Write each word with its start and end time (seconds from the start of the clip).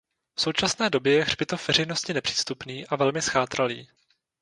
V 0.35 0.41
současné 0.41 0.89
době 0.89 1.13
je 1.13 1.23
hřbitov 1.23 1.67
veřejnosti 1.67 2.13
nepřístupný 2.13 2.87
a 2.87 2.95
velmi 2.95 3.21
zchátralý. 3.21 3.87